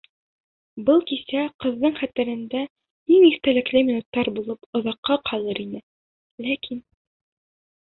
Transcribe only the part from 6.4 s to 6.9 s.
ләкин...